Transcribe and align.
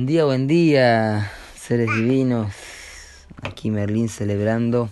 día, 0.00 0.24
buen 0.24 0.46
día, 0.46 1.30
seres 1.54 1.86
divinos. 1.94 2.50
Aquí 3.42 3.70
Merlín 3.70 4.08
celebrando 4.08 4.88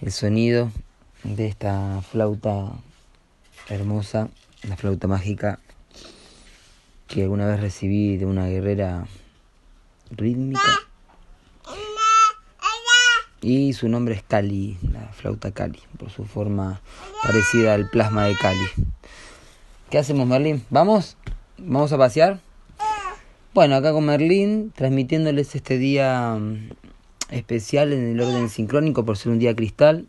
el 0.00 0.10
sonido 0.12 0.72
de 1.24 1.46
esta 1.46 2.00
flauta 2.00 2.72
hermosa, 3.68 4.28
la 4.66 4.76
flauta 4.76 5.06
mágica 5.08 5.58
que 7.06 7.22
alguna 7.22 7.46
vez 7.46 7.60
recibí 7.60 8.16
de 8.16 8.24
una 8.24 8.46
guerrera 8.46 9.06
rítmica. 10.10 10.60
Y 13.42 13.74
su 13.74 13.88
nombre 13.90 14.14
es 14.14 14.22
Cali, 14.22 14.78
la 14.90 15.06
flauta 15.12 15.52
Cali, 15.52 15.80
por 15.98 16.10
su 16.10 16.24
forma 16.24 16.80
parecida 17.22 17.74
al 17.74 17.90
plasma 17.90 18.24
de 18.24 18.36
Cali. 18.36 18.68
¿Qué 19.90 19.98
hacemos, 19.98 20.26
Merlín? 20.26 20.64
¿Vamos? 20.70 21.18
¿Vamos 21.58 21.92
a 21.92 21.98
pasear? 21.98 22.45
Bueno, 23.56 23.76
acá 23.76 23.90
con 23.94 24.04
Merlín, 24.04 24.70
transmitiéndoles 24.76 25.54
este 25.54 25.78
día 25.78 26.36
mm, 26.38 26.72
especial 27.30 27.94
en 27.94 28.08
el 28.08 28.20
orden 28.20 28.50
sincrónico 28.50 29.06
por 29.06 29.16
ser 29.16 29.32
un 29.32 29.38
día 29.38 29.56
cristal. 29.56 30.04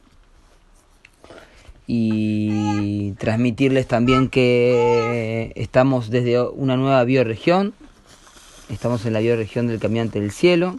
Y 1.87 3.13
transmitirles 3.13 3.87
también 3.87 4.27
que 4.27 5.53
estamos 5.55 6.09
desde 6.09 6.41
una 6.41 6.75
nueva 6.75 7.01
bioregión. 7.05 7.73
Estamos 8.67 9.05
en 9.05 9.13
la 9.13 9.21
bioregión 9.21 9.67
del 9.67 9.79
Caminante 9.79 10.19
del 10.19 10.33
Cielo, 10.33 10.75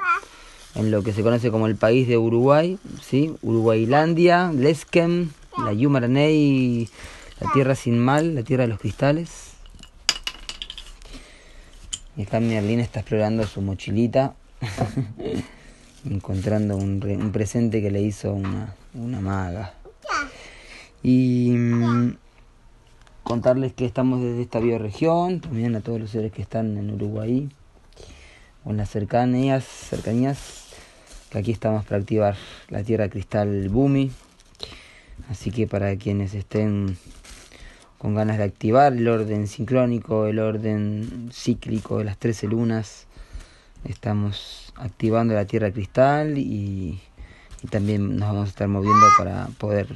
en 0.75 0.91
lo 0.91 1.03
que 1.03 1.15
se 1.15 1.23
conoce 1.23 1.51
como 1.51 1.69
el 1.69 1.77
país 1.77 2.07
de 2.07 2.19
Uruguay, 2.19 2.79
¿sí? 3.01 3.35
Uruguaylandia, 3.41 4.53
Leskem, 4.53 5.31
la 5.57 5.73
Yumaraney, 5.73 6.87
la 7.41 7.51
tierra 7.55 7.75
sin 7.75 7.99
mal, 7.99 8.35
la 8.35 8.43
tierra 8.43 8.65
de 8.65 8.69
los 8.69 8.79
cristales. 8.79 9.48
Y 12.19 12.23
acá 12.23 12.41
Merlín 12.41 12.81
está 12.81 12.99
explorando 12.99 13.47
su 13.47 13.63
mochilita, 13.63 14.35
encontrando 16.05 16.77
un, 16.77 17.01
un, 17.01 17.31
presente 17.31 17.81
que 17.81 17.93
le 17.93 18.03
hizo 18.03 18.33
una, 18.33 18.75
una 18.95 19.21
maga. 19.21 19.75
Y 21.01 21.53
mm, 21.53 22.17
contarles 23.23 23.73
que 23.73 23.85
estamos 23.85 24.21
desde 24.21 24.43
esta 24.43 24.59
bioregión, 24.59 25.41
también 25.41 25.77
a 25.77 25.81
todos 25.81 26.01
los 26.01 26.11
seres 26.11 26.33
que 26.33 26.43
están 26.43 26.77
en 26.77 26.91
Uruguay 26.91 27.49
o 28.65 28.71
en 28.71 28.79
las 28.79 28.91
cercanías, 28.91 29.63
cercanías, 29.63 30.71
que 31.31 31.39
aquí 31.39 31.53
estamos 31.53 31.85
para 31.85 32.01
activar 32.01 32.35
la 32.69 32.83
tierra 32.83 33.09
cristal 33.09 33.69
Bumi. 33.69 34.11
Así 35.31 35.53
que 35.53 35.69
para 35.69 35.95
quienes 35.95 36.35
estén 36.35 36.99
con 37.99 38.15
ganas 38.15 38.39
de 38.39 38.45
activar 38.45 38.93
el 38.93 39.09
orden 39.09 39.49
sincrónico, 39.49 40.27
el 40.27 40.39
orden 40.39 41.31
cíclico 41.33 41.99
de 41.99 42.05
las 42.05 42.17
13 42.17 42.47
lunas. 42.47 43.07
Estamos 43.85 44.73
activando 44.77 45.35
la 45.35 45.45
Tierra 45.45 45.73
Cristal 45.73 46.39
y, 46.39 47.01
y, 47.63 47.67
también 47.71 48.17
nos 48.17 48.29
vamos 48.29 48.47
a 48.47 48.51
estar 48.51 48.69
moviendo 48.69 49.07
para 49.19 49.49
poder 49.59 49.89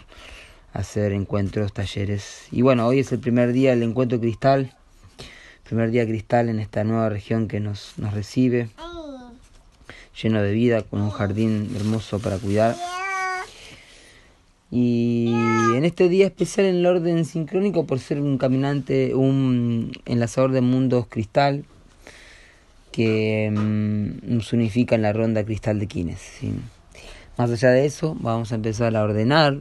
hacer 0.72 1.12
encuentros, 1.12 1.72
talleres. 1.72 2.46
Y 2.50 2.62
bueno, 2.62 2.86
hoy 2.86 2.98
es 2.98 3.12
el 3.12 3.20
primer 3.20 3.52
día 3.52 3.70
del 3.70 3.82
encuentro 3.82 4.18
cristal, 4.18 4.74
primer 5.64 5.90
día 5.90 6.04
cristal 6.04 6.48
en 6.48 6.58
esta 6.58 6.82
nueva 6.84 7.08
región 7.08 7.46
que 7.46 7.60
nos, 7.60 7.94
nos 7.98 8.14
recibe, 8.14 8.70
lleno 10.20 10.42
de 10.42 10.52
vida, 10.52 10.82
con 10.82 11.00
un 11.00 11.10
jardín 11.10 11.74
hermoso 11.76 12.18
para 12.18 12.38
cuidar. 12.38 12.76
Y 14.74 15.30
en 15.76 15.84
este 15.84 16.08
día 16.08 16.24
especial 16.24 16.64
en 16.64 16.76
el 16.76 16.86
orden 16.86 17.26
sincrónico, 17.26 17.84
por 17.84 17.98
ser 17.98 18.18
un 18.22 18.38
caminante, 18.38 19.14
un 19.14 19.92
enlazador 20.06 20.52
de 20.52 20.62
mundos 20.62 21.06
cristal, 21.10 21.66
que 22.90 23.52
mm, 23.54 24.34
nos 24.34 24.54
unifica 24.54 24.94
en 24.94 25.02
la 25.02 25.12
ronda 25.12 25.44
cristal 25.44 25.78
de 25.78 25.88
Quines. 25.88 26.20
¿sí? 26.20 26.54
Más 27.36 27.50
allá 27.50 27.68
de 27.68 27.84
eso, 27.84 28.16
vamos 28.18 28.50
a 28.52 28.54
empezar 28.54 28.96
a 28.96 29.02
ordenar 29.02 29.58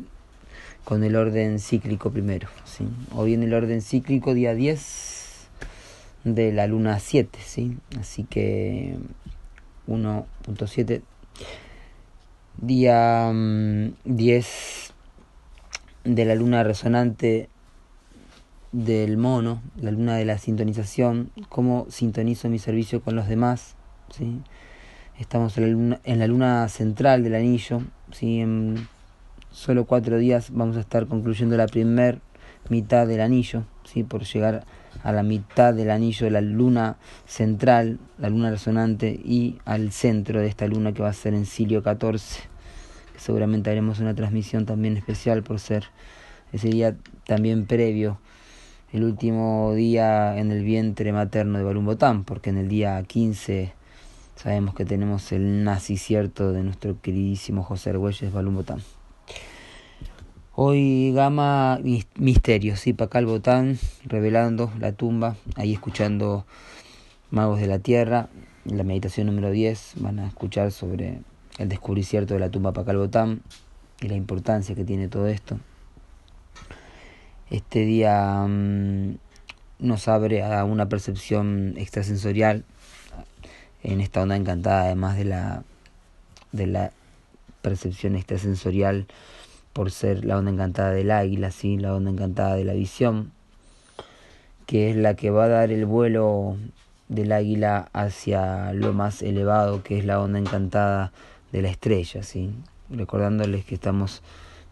con 0.85 1.03
el 1.03 1.17
orden 1.17 1.59
cíclico 1.59 2.09
primero. 2.09 2.47
¿sí? 2.63 2.85
Hoy 3.13 3.33
en 3.33 3.43
el 3.43 3.53
orden 3.53 3.81
cíclico, 3.81 4.33
día 4.33 4.55
10 4.55 5.47
de 6.23 6.53
la 6.53 6.67
luna 6.67 6.99
7, 6.99 7.37
¿sí? 7.43 7.75
así 7.99 8.23
que 8.23 8.95
1.7, 9.89 11.01
día 12.61 13.33
10 14.05 14.90
de 16.03 16.25
la 16.25 16.35
luna 16.35 16.63
resonante 16.63 17.49
del 18.71 19.17
mono, 19.17 19.61
la 19.79 19.91
luna 19.91 20.15
de 20.15 20.25
la 20.25 20.37
sintonización, 20.37 21.31
cómo 21.49 21.85
sintonizo 21.89 22.49
mi 22.49 22.59
servicio 22.59 23.01
con 23.01 23.15
los 23.15 23.27
demás. 23.27 23.75
¿sí? 24.09 24.39
Estamos 25.19 25.57
en 25.57 25.63
la, 25.63 25.69
luna, 25.69 25.99
en 26.03 26.19
la 26.19 26.27
luna 26.27 26.67
central 26.69 27.23
del 27.23 27.35
anillo. 27.35 27.81
¿sí? 28.11 28.39
En 28.39 28.87
solo 29.51 29.85
cuatro 29.85 30.17
días 30.17 30.51
vamos 30.51 30.77
a 30.77 30.81
estar 30.81 31.07
concluyendo 31.07 31.57
la 31.57 31.67
primer 31.67 32.21
mitad 32.69 33.07
del 33.07 33.21
anillo, 33.21 33.63
¿sí? 33.83 34.03
por 34.03 34.23
llegar 34.23 34.63
a 35.03 35.11
la 35.11 35.23
mitad 35.23 35.73
del 35.73 35.89
anillo 35.89 36.25
de 36.25 36.31
la 36.31 36.41
luna 36.41 36.97
central, 37.25 37.99
la 38.17 38.29
luna 38.29 38.51
resonante, 38.51 39.09
y 39.11 39.57
al 39.65 39.91
centro 39.91 40.39
de 40.39 40.47
esta 40.47 40.67
luna 40.67 40.93
que 40.93 41.01
va 41.01 41.09
a 41.09 41.13
ser 41.13 41.33
en 41.33 41.45
Silio 41.45 41.83
14 41.83 42.50
seguramente 43.21 43.69
haremos 43.69 43.99
una 43.99 44.15
transmisión 44.15 44.65
también 44.65 44.97
especial 44.97 45.43
por 45.43 45.59
ser 45.59 45.85
ese 46.53 46.69
día 46.69 46.95
también 47.25 47.67
previo, 47.67 48.19
el 48.91 49.03
último 49.03 49.73
día 49.75 50.37
en 50.37 50.51
el 50.51 50.63
vientre 50.63 51.13
materno 51.13 51.59
de 51.59 51.63
Balumbotán, 51.63 52.23
porque 52.23 52.49
en 52.49 52.57
el 52.57 52.67
día 52.67 53.01
15 53.03 53.73
sabemos 54.35 54.73
que 54.73 54.85
tenemos 54.85 55.31
el 55.31 55.63
nacicierto 55.63 56.51
de 56.51 56.63
nuestro 56.63 56.99
queridísimo 56.99 57.63
José 57.63 57.91
Argüelles 57.91 58.33
Balumbotán. 58.33 58.81
Hoy 60.53 61.13
Gama 61.13 61.79
Misterios, 62.15 62.79
sí, 62.79 62.93
Pacal 62.93 63.25
Botán, 63.25 63.77
revelando 64.03 64.71
la 64.79 64.91
tumba, 64.93 65.35
ahí 65.55 65.73
escuchando 65.73 66.45
Magos 67.29 67.61
de 67.61 67.67
la 67.67 67.79
Tierra, 67.79 68.29
la 68.65 68.83
meditación 68.83 69.27
número 69.27 69.51
10, 69.51 69.93
van 69.97 70.19
a 70.19 70.27
escuchar 70.27 70.71
sobre 70.71 71.21
el 71.57 71.69
descubrimiento 71.69 72.33
de 72.33 72.39
la 72.39 72.49
tumba 72.49 72.73
Pacalbotán 72.73 73.41
y 74.01 74.07
la 74.07 74.15
importancia 74.15 74.75
que 74.75 74.83
tiene 74.83 75.07
todo 75.07 75.27
esto. 75.27 75.59
Este 77.49 77.85
día 77.85 78.45
mmm, 78.47 79.15
nos 79.79 80.07
abre 80.07 80.43
a 80.43 80.63
una 80.63 80.87
percepción 80.87 81.73
extrasensorial 81.77 82.63
en 83.83 83.99
esta 83.99 84.21
onda 84.21 84.35
encantada, 84.35 84.83
además 84.83 85.17
de 85.17 85.25
la, 85.25 85.63
de 86.51 86.67
la 86.67 86.91
percepción 87.61 88.15
extrasensorial 88.15 89.07
por 89.73 89.91
ser 89.91 90.25
la 90.25 90.37
onda 90.37 90.51
encantada 90.51 90.91
del 90.91 91.11
águila, 91.11 91.51
¿sí? 91.51 91.77
la 91.77 91.95
onda 91.95 92.11
encantada 92.11 92.55
de 92.55 92.65
la 92.65 92.73
visión, 92.73 93.31
que 94.65 94.89
es 94.89 94.95
la 94.95 95.15
que 95.15 95.31
va 95.31 95.45
a 95.45 95.49
dar 95.49 95.71
el 95.71 95.85
vuelo 95.85 96.57
del 97.09 97.31
águila 97.31 97.89
hacia 97.93 98.71
lo 98.73 98.93
más 98.93 99.21
elevado, 99.21 99.83
que 99.83 99.99
es 99.99 100.05
la 100.05 100.19
onda 100.21 100.39
encantada 100.39 101.11
de 101.51 101.61
la 101.61 101.69
estrella, 101.69 102.23
¿sí? 102.23 102.51
recordándoles 102.89 103.65
que 103.65 103.75
estamos 103.75 104.21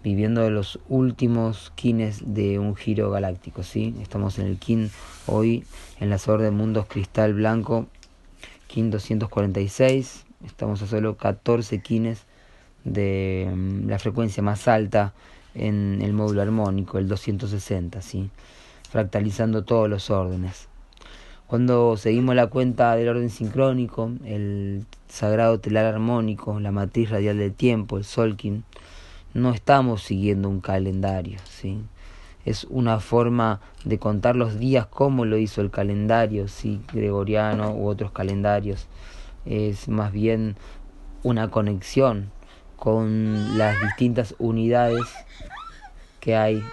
viviendo 0.03 0.49
los 0.49 0.79
últimos 0.87 1.71
kines 1.75 2.21
de 2.25 2.59
un 2.59 2.75
giro 2.75 3.11
galáctico, 3.11 3.63
¿sí? 3.63 3.95
Estamos 4.01 4.39
en 4.39 4.47
el 4.47 4.57
kin 4.57 4.91
hoy 5.27 5.65
en 5.99 6.09
la 6.09 6.17
de 6.17 6.51
mundos 6.51 6.85
cristal 6.87 7.33
blanco, 7.33 7.87
kin 8.67 8.91
246, 8.91 10.25
estamos 10.45 10.81
a 10.81 10.87
solo 10.87 11.17
14 11.17 11.81
kines 11.81 12.25
de 12.85 13.51
mm, 13.53 13.89
la 13.89 13.99
frecuencia 13.99 14.41
más 14.41 14.67
alta 14.67 15.13
en 15.53 16.01
el 16.01 16.13
módulo 16.13 16.41
armónico, 16.41 16.97
el 16.97 17.07
260, 17.07 18.01
¿sí? 18.01 18.29
Fractalizando 18.89 19.63
todos 19.63 19.89
los 19.89 20.09
órdenes. 20.09 20.69
Cuando 21.47 21.97
seguimos 21.97 22.35
la 22.35 22.47
cuenta 22.47 22.95
del 22.95 23.09
orden 23.09 23.29
sincrónico, 23.29 24.11
el 24.23 24.85
sagrado 25.09 25.59
telar 25.59 25.85
armónico, 25.85 26.59
la 26.59 26.71
matriz 26.71 27.09
radial 27.09 27.37
del 27.37 27.53
tiempo, 27.53 27.97
el 27.97 28.03
Solkin, 28.05 28.63
no 29.33 29.51
estamos 29.51 30.03
siguiendo 30.03 30.47
un 30.49 30.61
calendario, 30.61 31.39
¿sí? 31.43 31.81
Es 32.45 32.63
una 32.69 32.99
forma 32.99 33.59
de 33.83 33.99
contar 33.99 34.35
los 34.35 34.57
días 34.57 34.85
como 34.87 35.25
lo 35.25 35.37
hizo 35.37 35.61
el 35.61 35.71
calendario, 35.71 36.47
¿sí? 36.47 36.81
gregoriano 36.93 37.73
u 37.73 37.87
otros 37.87 38.11
calendarios. 38.11 38.87
Es 39.45 39.89
más 39.89 40.11
bien 40.11 40.55
una 41.21 41.51
conexión 41.51 42.31
con 42.75 43.57
las 43.57 43.79
distintas 43.81 44.35
unidades 44.39 45.05
que 46.21 46.37
hay 46.37 46.63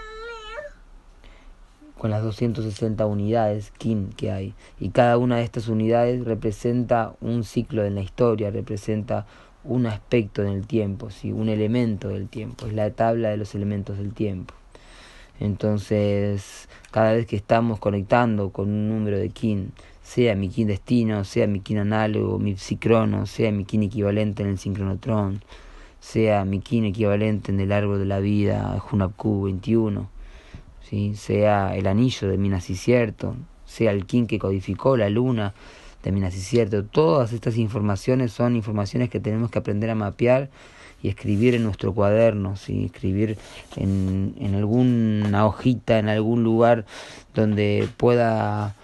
con 1.98 2.10
las 2.10 2.22
260 2.22 3.06
unidades 3.06 3.72
KIN 3.78 4.10
que 4.16 4.30
hay. 4.30 4.54
Y 4.78 4.90
cada 4.90 5.18
una 5.18 5.36
de 5.36 5.44
estas 5.44 5.68
unidades 5.68 6.24
representa 6.24 7.14
un 7.20 7.44
ciclo 7.44 7.84
en 7.84 7.94
la 7.94 8.02
historia, 8.02 8.50
representa 8.50 9.26
un 9.64 9.86
aspecto 9.86 10.42
en 10.42 10.48
el 10.48 10.66
tiempo, 10.66 11.10
¿sí? 11.10 11.32
un 11.32 11.48
elemento 11.48 12.08
del 12.08 12.28
tiempo, 12.28 12.66
es 12.66 12.74
la 12.74 12.90
tabla 12.90 13.30
de 13.30 13.36
los 13.36 13.54
elementos 13.54 13.98
del 13.98 14.12
tiempo. 14.12 14.54
Entonces, 15.40 16.68
cada 16.90 17.12
vez 17.12 17.26
que 17.26 17.36
estamos 17.36 17.78
conectando 17.78 18.50
con 18.50 18.68
un 18.68 18.88
número 18.88 19.18
de 19.18 19.28
kin, 19.30 19.72
sea 20.02 20.34
mi 20.34 20.48
kin 20.48 20.68
destino, 20.68 21.24
sea 21.24 21.46
mi 21.46 21.60
kin 21.60 21.78
análogo, 21.78 22.38
mi 22.38 22.56
psicrono, 22.56 23.26
sea 23.26 23.52
mi 23.52 23.64
kin 23.64 23.82
equivalente 23.82 24.42
en 24.42 24.50
el 24.50 24.58
sincronotron, 24.58 25.42
sea 26.00 26.44
mi 26.44 26.60
kin 26.60 26.84
equivalente 26.84 27.52
en 27.52 27.60
el 27.60 27.72
árbol 27.72 27.98
de 27.98 28.06
la 28.06 28.20
vida, 28.20 28.78
Junapku 28.78 29.42
21, 29.42 30.08
¿sí? 30.88 31.14
sea 31.16 31.76
el 31.76 31.86
anillo 31.86 32.28
de 32.28 32.38
Minas 32.38 32.70
y 32.70 32.76
Cierto, 32.76 33.36
sea 33.64 33.90
el 33.90 34.06
kin 34.06 34.26
que 34.26 34.38
codificó 34.38 34.96
la 34.96 35.08
luna 35.08 35.54
de 36.02 36.12
Minas 36.12 36.36
y 36.36 36.40
Cierto. 36.40 36.84
Todas 36.84 37.32
estas 37.32 37.56
informaciones 37.56 38.32
son 38.32 38.56
informaciones 38.56 39.10
que 39.10 39.20
tenemos 39.20 39.50
que 39.50 39.58
aprender 39.58 39.90
a 39.90 39.94
mapear 39.94 40.50
y 41.02 41.08
escribir 41.08 41.54
en 41.54 41.64
nuestro 41.64 41.92
cuaderno, 41.92 42.56
¿sí? 42.56 42.86
escribir 42.86 43.36
en, 43.76 44.34
en 44.40 44.54
alguna 44.54 45.46
hojita, 45.46 45.98
en 45.98 46.08
algún 46.08 46.42
lugar 46.42 46.86
donde 47.34 47.88
pueda 47.96 48.74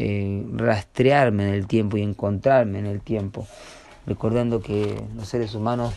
eh, 0.00 0.46
rastrearme 0.54 1.48
en 1.48 1.54
el 1.54 1.66
tiempo 1.66 1.96
y 1.96 2.02
encontrarme 2.02 2.78
en 2.78 2.86
el 2.86 3.00
tiempo, 3.00 3.48
recordando 4.06 4.60
que 4.60 5.02
los 5.16 5.26
seres 5.26 5.56
humanos 5.56 5.92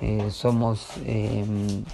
eh, 0.00 0.26
somos 0.30 0.88
em, 1.06 1.84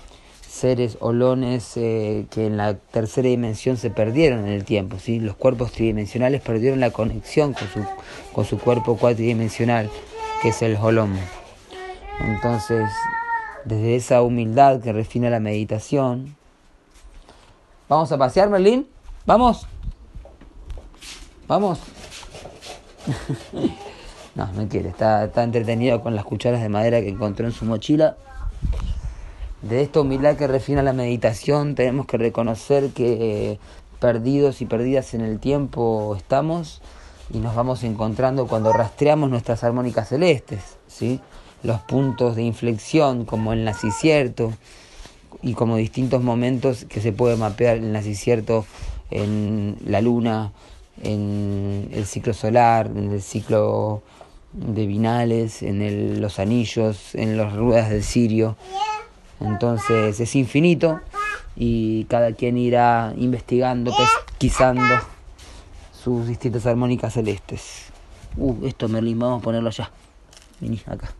seres 0.50 0.98
olones 1.00 1.76
eh, 1.76 2.26
que 2.28 2.46
en 2.46 2.56
la 2.56 2.74
tercera 2.74 3.28
dimensión 3.28 3.76
se 3.76 3.88
perdieron 3.88 4.40
en 4.40 4.48
el 4.48 4.64
tiempo, 4.64 4.98
¿sí? 4.98 5.20
los 5.20 5.36
cuerpos 5.36 5.70
tridimensionales 5.70 6.42
perdieron 6.42 6.80
la 6.80 6.90
conexión 6.90 7.54
con 7.54 7.68
su, 7.68 7.84
con 8.32 8.44
su 8.44 8.58
cuerpo 8.58 8.96
cuatridimensional, 8.96 9.88
que 10.42 10.48
es 10.48 10.60
el 10.62 10.76
holón. 10.76 11.16
Entonces, 12.18 12.90
desde 13.64 13.94
esa 13.94 14.22
humildad 14.22 14.80
que 14.80 14.92
refina 14.92 15.30
la 15.30 15.38
meditación, 15.38 16.36
¿vamos 17.88 18.10
a 18.10 18.18
pasear, 18.18 18.50
Merlín? 18.50 18.88
¿Vamos? 19.24 19.68
¿Vamos? 21.46 21.78
no, 24.34 24.52
no 24.52 24.68
quiere. 24.68 24.88
Está, 24.88 25.24
está 25.24 25.44
entretenido 25.44 26.02
con 26.02 26.16
las 26.16 26.24
cucharas 26.24 26.60
de 26.60 26.68
madera 26.68 27.00
que 27.00 27.08
encontró 27.08 27.46
en 27.46 27.52
su 27.52 27.64
mochila. 27.64 28.16
De 29.62 29.82
esta 29.82 30.00
humildad 30.00 30.36
que 30.36 30.46
refina 30.46 30.82
la 30.82 30.94
meditación, 30.94 31.74
tenemos 31.74 32.06
que 32.06 32.16
reconocer 32.16 32.90
que 32.90 33.58
perdidos 34.00 34.62
y 34.62 34.66
perdidas 34.66 35.12
en 35.12 35.20
el 35.20 35.38
tiempo 35.38 36.14
estamos 36.16 36.80
y 37.32 37.38
nos 37.38 37.54
vamos 37.54 37.84
encontrando 37.84 38.46
cuando 38.46 38.72
rastreamos 38.72 39.28
nuestras 39.28 39.62
armónicas 39.62 40.08
celestes, 40.08 40.78
¿sí? 40.86 41.20
los 41.62 41.80
puntos 41.80 42.36
de 42.36 42.42
inflexión 42.42 43.26
como 43.26 43.52
el 43.52 43.64
nacicierto 43.64 44.54
y 45.42 45.52
como 45.52 45.76
distintos 45.76 46.22
momentos 46.22 46.86
que 46.86 47.02
se 47.02 47.12
puede 47.12 47.36
mapear 47.36 47.76
el 47.76 47.92
nacicierto 47.92 48.64
en 49.10 49.76
la 49.84 50.00
luna, 50.00 50.52
en 51.02 51.90
el 51.92 52.06
ciclo 52.06 52.32
solar, 52.32 52.86
en 52.86 53.12
el 53.12 53.22
ciclo 53.22 54.02
de 54.52 54.86
vinales, 54.86 55.62
en 55.62 56.20
los 56.20 56.38
anillos, 56.38 57.14
en 57.14 57.36
las 57.36 57.54
ruedas 57.54 57.90
del 57.90 58.02
cirio. 58.02 58.56
Entonces 59.40 60.20
es 60.20 60.36
infinito 60.36 61.00
y 61.56 62.04
cada 62.04 62.32
quien 62.32 62.58
irá 62.58 63.12
investigando, 63.16 63.92
pesquisando 63.96 65.00
sus 65.92 66.26
distintas 66.26 66.66
armónicas 66.66 67.14
celestes. 67.14 67.86
Uh, 68.36 68.66
esto 68.66 68.88
Merlin, 68.88 69.18
vamos 69.18 69.40
a 69.40 69.44
ponerlo 69.44 69.68
allá. 69.68 69.90
Vení 70.60 70.80
acá. 70.86 71.12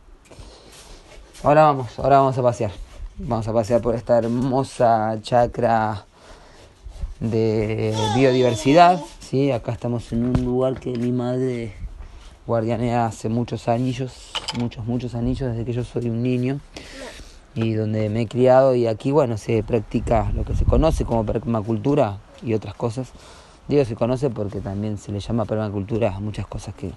Ahora 1.43 1.63
vamos, 1.65 1.99
ahora 1.99 2.19
vamos 2.19 2.39
a 2.39 2.43
pasear. 2.43 2.73
Vamos 3.19 3.49
a 3.49 3.53
pasear 3.53 3.81
por 3.81 3.95
esta 3.95 4.19
hermosa 4.19 5.19
chacra 5.23 6.05
de 7.21 7.95
biodiversidad 8.17 8.99
¿sí? 9.31 9.53
Acá 9.53 9.73
estamos 9.73 10.11
en 10.13 10.25
un 10.25 10.45
lugar 10.45 10.81
que 10.81 10.91
mi 10.91 11.13
madre 11.13 11.73
guardianea 12.47 13.07
hace 13.07 13.29
muchos 13.29 13.69
anillos, 13.69 14.33
muchos, 14.59 14.85
muchos 14.87 15.15
anillos 15.15 15.51
desde 15.51 15.65
que 15.65 15.73
yo 15.73 15.85
soy 15.85 16.09
un 16.09 16.23
niño 16.23 16.59
y 17.55 17.75
donde 17.75 18.09
me 18.09 18.23
he 18.23 18.27
criado 18.27 18.75
y 18.75 18.87
aquí, 18.87 19.11
bueno, 19.11 19.37
se 19.37 19.63
practica 19.63 20.31
lo 20.35 20.45
que 20.45 20.55
se 20.55 20.65
conoce 20.65 21.05
como 21.05 21.25
permacultura 21.25 22.19
y 22.43 22.55
otras 22.55 22.75
cosas. 22.75 23.11
Digo 23.69 23.85
se 23.85 23.95
conoce 23.95 24.31
porque 24.31 24.61
también 24.61 24.99
se 24.99 25.13
le 25.13 25.21
llama 25.21 25.45
permacultura 25.45 26.15
a 26.15 26.21
muchas 26.21 26.47
cosas 26.47 26.75
que 26.75 26.91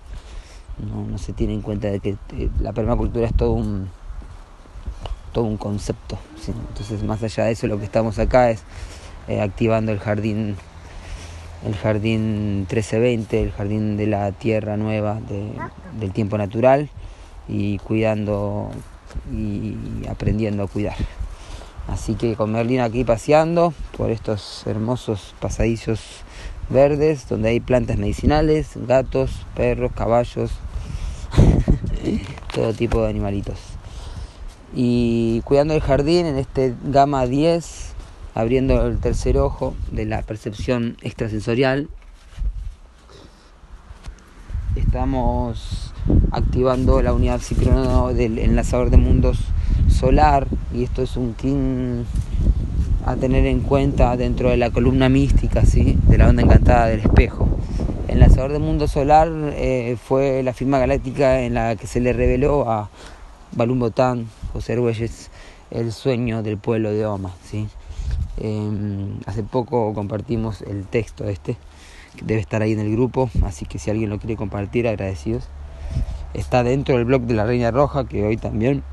no, 0.80 1.18
se 1.18 1.34
tiene 1.34 1.54
en 1.54 1.62
cuenta 1.62 1.90
de 1.90 2.00
que 2.00 2.10
eh, 2.10 2.50
la 2.60 2.74
permacultura 2.74 3.28
es 3.28 3.36
todo 3.36 3.52
un 3.52 3.90
todo 5.32 5.46
un 5.46 5.58
concepto. 5.58 6.18
Entonces, 6.48 7.04
más 7.04 7.24
allá 7.24 7.46
de 7.46 7.54
eso, 7.54 7.66
lo 7.66 7.80
que 7.80 7.86
estamos 7.86 8.20
acá 8.20 8.52
es 8.52 8.64
eh, 9.28 9.42
activando 9.42 9.92
el 9.92 10.00
jardín 10.00 10.56
el 11.66 11.76
jardín 11.76 12.60
1320, 12.70 13.42
el 13.42 13.52
jardín 13.52 13.98
de 13.98 14.08
la 14.08 14.32
tierra 14.34 14.76
nueva 14.78 15.20
del 16.00 16.12
tiempo 16.12 16.38
natural 16.38 16.90
y 17.48 17.78
cuidando 17.80 18.70
y 19.32 19.76
aprendiendo 20.08 20.64
a 20.64 20.68
cuidar. 20.68 20.96
Así 21.88 22.16
que 22.16 22.36
con 22.36 22.52
Merlín 22.52 22.80
aquí 22.80 23.04
paseando 23.04 23.74
por 23.98 24.10
estos 24.10 24.66
hermosos 24.66 25.36
pasadizos 25.40 26.00
verdes 26.70 27.28
donde 27.28 27.50
hay 27.50 27.60
plantas 27.60 27.98
medicinales, 27.98 28.72
gatos, 28.88 29.46
perros, 29.54 29.92
caballos, 29.94 30.52
todo 32.54 32.74
tipo 32.74 33.02
de 33.02 33.10
animalitos. 33.10 33.60
Y 34.74 35.42
cuidando 35.42 35.74
el 35.74 35.82
jardín 35.82 36.26
en 36.26 36.38
este 36.38 36.74
gama 36.84 37.26
10 37.26 37.94
abriendo 38.34 38.88
el 38.88 39.00
tercer 39.00 39.38
ojo 39.38 39.76
de 39.92 40.06
la 40.06 40.22
percepción 40.22 40.98
extrasensorial. 41.02 41.90
Estamos 44.76 45.93
activando 46.32 47.02
la 47.02 47.14
unidad 47.14 47.42
sincrono 47.42 48.14
del 48.14 48.40
enlazador 48.40 48.90
de 48.90 48.98
mundos 48.98 49.40
solar 49.90 50.48
y 50.74 50.84
esto 50.84 51.02
es 51.02 51.18
un 51.18 51.34
king 51.34 52.04
a 53.06 53.16
tener 53.16 53.46
en 53.46 53.60
cuenta 53.62 54.16
dentro 54.18 54.50
de 54.50 54.58
la 54.58 54.70
columna 54.70 55.10
mística 55.10 55.66
¿sí? 55.66 55.98
de 56.08 56.18
la 56.18 56.30
onda 56.30 56.42
encantada 56.42 56.88
del 56.88 57.02
espejo. 57.02 57.48
El 58.08 58.16
enlazador 58.16 58.52
de 58.52 58.60
mundos 58.60 58.92
solar 58.92 59.30
eh, 59.56 59.98
fue 60.02 60.44
la 60.44 60.54
firma 60.54 60.80
galáctica 60.80 61.42
en 61.42 61.54
la 61.54 61.76
que 61.76 61.88
se 61.88 62.00
le 62.00 62.14
reveló 62.14 62.70
a 62.70 62.90
Balún 63.56 63.80
Botán, 63.80 64.28
José 64.54 64.74
Arguelles, 64.74 65.30
el 65.72 65.92
sueño 65.92 66.44
del 66.44 66.58
pueblo 66.58 66.92
de 66.92 67.06
Oma. 67.06 67.32
¿sí? 67.44 67.68
Em, 68.38 69.20
hace 69.26 69.44
poco 69.44 69.94
compartimos 69.94 70.62
el 70.62 70.86
texto 70.86 71.28
este, 71.28 71.58
que 72.16 72.26
debe 72.26 72.42
estar 72.42 72.62
ahí 72.62 72.74
en 72.74 72.80
el 72.80 72.92
grupo, 72.92 73.30
así 73.44 73.66
que 73.66 73.80
si 73.80 73.92
alguien 73.92 74.10
lo 74.10 74.20
quiere 74.20 74.36
compartir, 74.36 74.88
agradecidos. 74.88 75.50
Está 76.34 76.64
dentro 76.64 76.96
del 76.96 77.06
blog 77.06 77.22
de 77.24 77.36
la 77.36 77.46
Reina 77.46 77.70
Roja, 77.70 78.06
que 78.06 78.26
hoy 78.26 78.38
también 78.38 78.84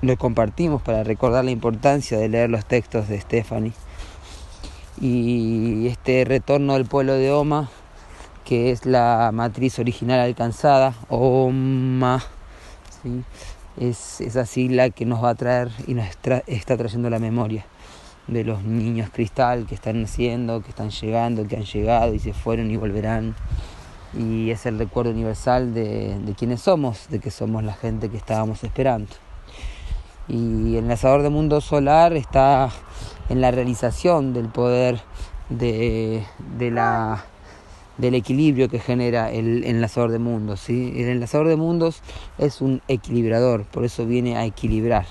lo 0.00 0.16
compartimos 0.16 0.80
para 0.80 1.04
recordar 1.04 1.44
la 1.44 1.50
importancia 1.50 2.18
de 2.18 2.28
leer 2.28 2.48
los 2.48 2.64
textos 2.64 3.08
de 3.08 3.20
Stephanie. 3.20 3.72
Y 5.00 5.86
este 5.88 6.24
retorno 6.24 6.74
del 6.74 6.86
pueblo 6.86 7.14
de 7.14 7.32
Oma, 7.32 7.68
que 8.44 8.70
es 8.70 8.86
la 8.86 9.30
matriz 9.32 9.78
original 9.78 10.20
alcanzada, 10.20 10.94
Oma, 11.08 12.22
es 13.78 14.22
esa 14.22 14.46
sigla 14.46 14.88
que 14.88 15.04
nos 15.04 15.22
va 15.22 15.30
a 15.30 15.34
traer 15.34 15.70
y 15.86 15.94
nos 15.94 16.06
está 16.46 16.76
trayendo 16.76 17.10
la 17.10 17.18
memoria 17.18 17.66
de 18.26 18.42
los 18.42 18.62
niños 18.62 19.10
cristal 19.12 19.66
que 19.66 19.74
están 19.74 20.00
naciendo, 20.00 20.62
que 20.62 20.70
están 20.70 20.88
llegando, 20.88 21.46
que 21.46 21.56
han 21.56 21.64
llegado 21.64 22.14
y 22.14 22.20
se 22.20 22.32
fueron 22.32 22.70
y 22.70 22.76
volverán. 22.78 23.34
Y 24.18 24.50
es 24.50 24.66
el 24.66 24.78
recuerdo 24.78 25.10
universal 25.10 25.74
de, 25.74 26.18
de 26.18 26.34
quienes 26.34 26.62
somos, 26.62 27.08
de 27.08 27.18
que 27.18 27.30
somos 27.30 27.64
la 27.64 27.74
gente 27.74 28.08
que 28.08 28.16
estábamos 28.16 28.62
esperando. 28.62 29.10
Y 30.28 30.76
el 30.76 30.84
enlazador 30.84 31.22
de 31.22 31.30
mundo 31.30 31.60
solar 31.60 32.14
está 32.14 32.70
en 33.28 33.40
la 33.40 33.50
realización 33.50 34.32
del 34.32 34.48
poder 34.48 35.00
de, 35.48 36.24
de 36.58 36.70
la, 36.70 37.24
del 37.98 38.14
equilibrio 38.14 38.68
que 38.68 38.78
genera 38.78 39.30
el 39.30 39.64
enlazador 39.64 40.10
de 40.10 40.18
mundos. 40.18 40.60
¿sí? 40.60 40.92
El 40.96 41.08
enlazador 41.08 41.48
de 41.48 41.56
mundos 41.56 42.00
es 42.38 42.60
un 42.60 42.82
equilibrador, 42.88 43.64
por 43.64 43.84
eso 43.84 44.06
viene 44.06 44.36
a 44.36 44.44
equilibrar 44.44 45.06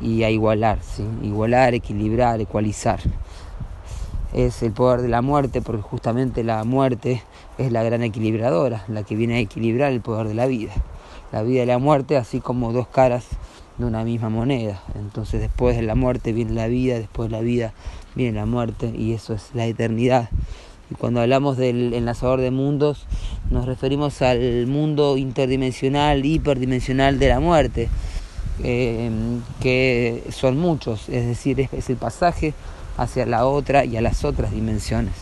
y 0.00 0.22
a 0.22 0.30
igualar, 0.30 0.78
¿sí? 0.82 1.04
igualar, 1.22 1.74
equilibrar, 1.74 2.40
ecualizar. 2.40 3.00
Es 4.32 4.62
el 4.62 4.72
poder 4.72 5.02
de 5.02 5.08
la 5.08 5.22
muerte, 5.22 5.60
porque 5.60 5.82
justamente 5.82 6.44
la 6.44 6.62
muerte 6.64 7.22
es 7.58 7.72
la 7.72 7.82
gran 7.82 8.02
equilibradora, 8.02 8.84
la 8.88 9.02
que 9.02 9.16
viene 9.16 9.36
a 9.36 9.38
equilibrar 9.40 9.92
el 9.92 10.00
poder 10.00 10.28
de 10.28 10.34
la 10.34 10.46
vida. 10.46 10.72
La 11.32 11.42
vida 11.42 11.62
y 11.62 11.66
la 11.66 11.78
muerte, 11.78 12.16
así 12.16 12.40
como 12.40 12.72
dos 12.72 12.88
caras 12.88 13.26
de 13.78 13.84
una 13.84 14.04
misma 14.04 14.28
moneda. 14.28 14.82
Entonces 14.94 15.40
después 15.40 15.76
de 15.76 15.82
la 15.82 15.94
muerte 15.94 16.32
viene 16.32 16.52
la 16.52 16.68
vida, 16.68 16.98
después 16.98 17.30
de 17.30 17.36
la 17.36 17.42
vida 17.42 17.72
viene 18.14 18.38
la 18.38 18.46
muerte 18.46 18.92
y 18.96 19.12
eso 19.12 19.34
es 19.34 19.50
la 19.54 19.66
eternidad. 19.66 20.28
Y 20.90 20.94
cuando 20.94 21.20
hablamos 21.20 21.56
del 21.56 21.94
enlazador 21.94 22.40
de 22.40 22.50
mundos, 22.50 23.06
nos 23.50 23.66
referimos 23.66 24.22
al 24.22 24.66
mundo 24.66 25.16
interdimensional, 25.16 26.24
hiperdimensional 26.24 27.18
de 27.18 27.28
la 27.28 27.40
muerte, 27.40 27.88
Em, 28.62 29.40
que 29.62 30.22
son 30.30 30.58
muchos, 30.58 31.08
es 31.08 31.26
decir, 31.26 31.60
es, 31.72 31.88
el 31.88 31.96
pasaje 31.96 32.52
hacia 32.96 33.26
la 33.26 33.46
otra 33.46 33.84
y 33.84 33.96
a 33.96 34.00
las 34.00 34.24
otras 34.24 34.50
dimensiones. 34.50 35.14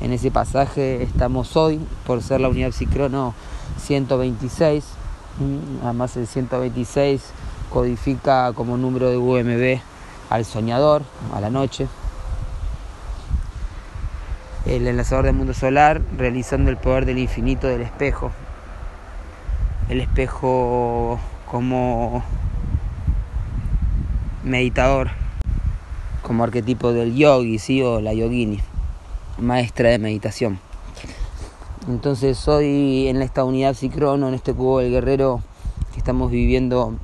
En 0.00 0.12
ese 0.12 0.30
pasaje 0.30 1.02
estamos 1.02 1.56
hoy, 1.56 1.80
por 2.06 2.22
ser 2.22 2.40
la 2.40 2.48
unidad 2.48 2.72
psicrono 2.72 3.34
126. 3.78 4.84
Además 5.82 6.16
el 6.16 6.26
126 6.26 7.22
codifica 7.70 8.52
como 8.52 8.76
número 8.76 9.10
de 9.10 9.16
UMB 9.16 9.80
al 10.30 10.44
soñador, 10.44 11.02
a 11.34 11.40
la 11.40 11.50
noche. 11.50 11.88
El 14.64 14.86
enlazador 14.86 15.26
del 15.26 15.34
mundo 15.34 15.54
solar 15.54 16.02
realizando 16.16 16.70
el 16.70 16.76
poder 16.76 17.06
del 17.06 17.18
infinito 17.18 17.66
del 17.66 17.82
espejo. 17.82 18.32
El 19.88 20.00
espejo 20.00 21.20
como 21.50 22.24
meditador, 24.42 25.10
como 26.26 26.42
arquetipo 26.42 26.92
del 26.92 27.14
yogi, 27.14 27.60
¿sí? 27.60 27.82
o 27.82 28.00
la 28.00 28.12
yogini, 28.12 28.58
maestra 29.38 29.90
de 29.90 29.98
meditación. 29.98 30.58
Entonces 31.86 32.48
hoy 32.48 33.06
en 33.06 33.22
esta 33.22 33.44
unidad 33.44 33.74
psicrono, 33.74 34.26
en 34.26 34.34
este 34.34 34.52
cubo 34.52 34.80
del 34.80 34.90
guerrero, 34.90 35.40
estamos 35.96 36.32
viviendo 36.32 36.94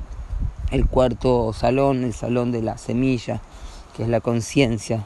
el 0.71 0.87
cuarto 0.87 1.53
salón, 1.53 2.03
el 2.03 2.13
salón 2.13 2.51
de 2.51 2.63
la 2.63 2.77
semilla, 2.77 3.39
que 3.95 4.03
es 4.03 4.09
la 4.09 4.19
conciencia, 4.19 5.05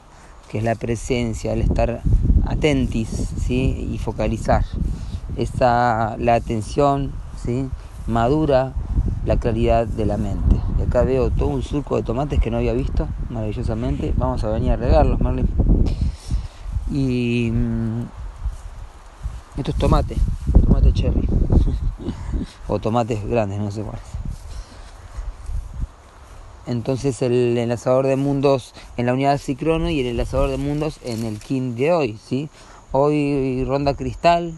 que 0.50 0.58
es 0.58 0.64
la 0.64 0.74
presencia, 0.74 1.52
el 1.52 1.60
estar 1.60 2.02
atentis 2.44 3.08
¿sí? 3.46 3.88
y 3.92 3.98
focalizar. 3.98 4.64
Esta, 5.36 6.16
la 6.18 6.34
atención 6.34 7.12
¿sí? 7.44 7.68
madura 8.08 8.72
la 9.24 9.36
claridad 9.36 9.86
de 9.86 10.06
la 10.06 10.16
mente. 10.16 10.47
Y 10.78 10.82
acá 10.82 11.02
veo 11.02 11.30
todo 11.30 11.48
un 11.48 11.62
surco 11.62 11.96
de 11.96 12.02
tomates 12.02 12.40
que 12.40 12.50
no 12.50 12.58
había 12.58 12.72
visto, 12.72 13.08
maravillosamente. 13.30 14.14
Vamos 14.16 14.44
a 14.44 14.50
venir 14.50 14.72
a 14.72 14.76
regarlos, 14.76 15.20
Marlene. 15.20 15.48
Y 16.90 17.50
mm, 17.52 18.02
esto 19.58 19.70
es 19.72 19.76
tomate, 19.76 20.16
tomate 20.64 20.92
cherry. 20.92 21.28
o 22.68 22.78
tomates 22.78 23.24
grandes, 23.26 23.58
no 23.58 23.70
sé 23.70 23.82
cuáles. 23.82 24.02
Entonces 26.66 27.22
el 27.22 27.56
enlazador 27.56 28.06
de 28.06 28.16
mundos 28.16 28.74
en 28.98 29.06
la 29.06 29.14
unidad 29.14 29.38
Cicrono 29.38 29.88
y 29.88 30.00
el 30.00 30.06
enlazador 30.06 30.50
de 30.50 30.58
mundos 30.58 31.00
en 31.02 31.24
el 31.24 31.40
King 31.40 31.74
de 31.76 31.92
hoy, 31.92 32.18
¿sí? 32.22 32.50
Hoy 32.92 33.64
ronda 33.64 33.94
cristal, 33.94 34.54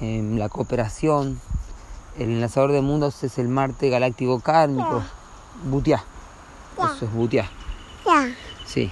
en 0.00 0.38
la 0.38 0.48
cooperación, 0.48 1.38
el 2.18 2.30
enlazador 2.30 2.72
de 2.72 2.80
mundos 2.80 3.22
es 3.22 3.38
el 3.38 3.48
Marte 3.48 3.90
galáctico 3.90 4.40
kármico, 4.40 5.02
Butiá, 5.64 6.04
eso 6.76 7.04
es 7.04 7.12
Butiá. 7.12 7.48
Sí. 8.66 8.90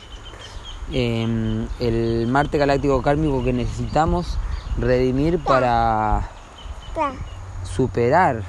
Em, 0.93 1.67
el 1.81 2.27
Marte 2.29 2.59
galáctico 2.59 3.03
kármico 3.03 3.45
que 3.45 3.53
necesitamos 3.53 4.39
redimir 4.79 5.39
para 5.39 6.31
superar 7.65 8.43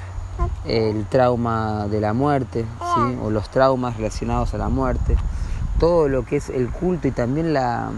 el 0.64 1.06
trauma 1.06 1.86
de 1.88 2.00
la 2.00 2.12
muerte, 2.12 2.64
¿sí? 2.80 3.18
o 3.22 3.30
los 3.30 3.50
traumas 3.50 3.96
relacionados 3.96 4.54
a 4.54 4.58
la 4.58 4.68
muerte, 4.68 5.16
todo 5.78 6.08
lo 6.08 6.24
que 6.24 6.36
es 6.36 6.50
el 6.50 6.70
culto 6.70 7.08
y 7.08 7.10
también 7.10 7.52
la, 7.52 7.90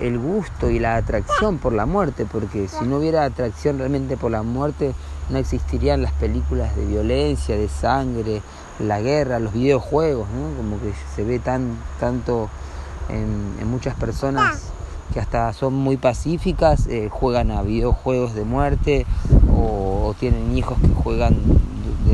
el 0.00 0.18
gusto 0.18 0.70
y 0.70 0.78
la 0.78 0.96
atracción 0.96 1.58
por 1.58 1.72
la 1.72 1.86
muerte, 1.86 2.26
porque 2.30 2.68
si 2.68 2.84
no 2.86 2.96
hubiera 2.98 3.24
atracción 3.24 3.78
realmente 3.78 4.16
por 4.16 4.30
la 4.30 4.42
muerte, 4.42 4.94
no 5.30 5.38
existirían 5.38 6.02
las 6.02 6.12
películas 6.12 6.74
de 6.76 6.84
violencia, 6.84 7.56
de 7.56 7.68
sangre, 7.68 8.42
la 8.82 9.00
guerra, 9.00 9.38
los 9.38 9.52
videojuegos, 9.52 10.28
¿no? 10.30 10.56
como 10.56 10.80
que 10.80 10.92
se 11.14 11.24
ve 11.24 11.38
tan, 11.38 11.78
tanto 12.00 12.48
en, 13.08 13.68
muchas 13.68 13.94
personas 13.94 14.70
que 15.12 15.20
hasta 15.20 15.52
son 15.52 15.74
muy 15.74 15.96
pacíficas, 15.96 16.86
eh, 16.86 17.08
juegan 17.10 17.50
a 17.50 17.62
videojuegos 17.62 18.34
de 18.34 18.44
muerte 18.44 19.06
o, 19.54 20.14
tienen 20.18 20.56
hijos 20.56 20.78
que 20.80 20.88
juegan 20.88 21.36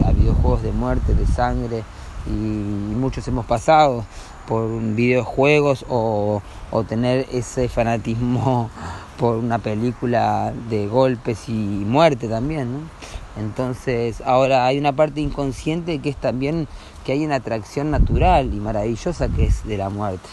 a 0.05 0.13
videojuegos 0.13 0.63
de 0.63 0.73
muerte, 0.73 1.15
de 1.15 1.27
sangre, 1.27 1.83
y, 2.27 2.31
muchos 2.31 3.27
hemos 3.29 3.47
pasado 3.47 4.05
por 4.47 4.69
videojuegos 4.81 5.85
o, 5.89 6.43
o 6.71 6.85
tener 6.85 7.27
ese 7.33 7.69
fanatismo 7.69 8.71
por 9.19 9.37
una 9.37 9.59
película 9.59 10.53
de 10.69 10.87
golpes 10.87 11.49
y 11.49 11.53
muerte 11.53 12.29
también, 12.29 12.73
¿no? 12.73 12.79
Entonces, 13.39 14.21
ahora 14.25 14.67
hay 14.67 14.79
una 14.79 14.93
parte 14.93 15.21
inconsciente 15.21 16.01
que 16.01 16.11
es 16.11 16.17
también 16.17 16.67
que 17.05 17.13
hay 17.13 17.25
una 17.25 17.37
atracción 17.37 17.91
natural 17.91 18.53
y 18.53 18.59
maravillosa 18.59 19.29
que 19.29 19.45
es 19.45 19.65
de 19.65 19.77
la 19.77 19.91
muerte. 19.91 20.29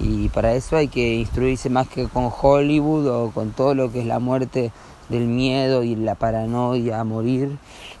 Y 0.00 0.30
para 0.30 0.54
eso 0.54 0.76
hay 0.76 0.88
que 0.88 1.14
instruirse 1.14 1.68
más 1.68 1.88
que 1.88 2.08
con 2.08 2.30
Hollywood 2.30 3.06
o 3.06 3.30
con 3.30 3.52
todo 3.52 3.74
lo 3.74 3.92
que 3.92 4.00
es 4.00 4.06
la 4.06 4.18
muerte 4.18 4.72
del 5.10 5.26
miedo 5.26 5.82
y 5.82 5.94
la 5.94 6.14
paranoia 6.14 7.00
a 7.00 7.04
morir. 7.04 7.58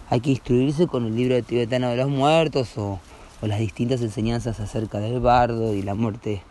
Hay 0.08 0.20
que 0.20 0.30
instruirse 0.30 0.86
con 0.86 1.06
el 1.06 1.14
libro 1.14 1.34
de 1.34 1.42
tibetano 1.42 1.90
de 1.90 1.96
los 1.96 2.08
muertos 2.08 2.76
o, 2.78 2.98
o 3.42 3.46
las 3.46 3.58
distintas 3.58 4.00
enseñanzas 4.00 4.60
acerca 4.60 4.98
del 4.98 5.20
bardo 5.20 5.74
y 5.74 5.82
la 5.82 5.94
muerte 5.94 6.42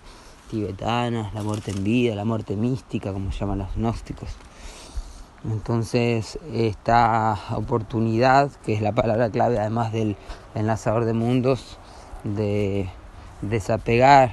tibetana, 0.51 1.31
la 1.33 1.41
muerte 1.41 1.71
en 1.71 1.83
vida, 1.83 2.13
la 2.13 2.25
muerte 2.25 2.55
mística, 2.55 3.11
como 3.11 3.31
llaman 3.31 3.59
los 3.59 3.75
gnósticos. 3.75 4.29
Entonces, 5.43 6.37
esta 6.53 7.35
oportunidad, 7.55 8.51
que 8.63 8.73
es 8.73 8.81
la 8.81 8.91
palabra 8.91 9.31
clave 9.31 9.57
además 9.57 9.91
del 9.91 10.15
enlazador 10.53 11.05
de 11.05 11.13
mundos, 11.13 11.79
de 12.23 12.89
desapegar, 13.41 14.31